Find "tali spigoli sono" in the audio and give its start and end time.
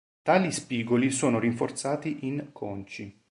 0.23-1.37